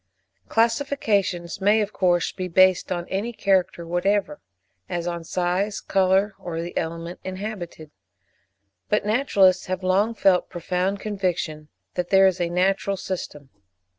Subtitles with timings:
[0.49, 4.41] Classifications may, of course, be based on any character whatever,
[4.89, 7.91] as on size, colour, or the element inhabited;
[8.89, 13.51] but naturalists have long felt a profound conviction that there is a natural system.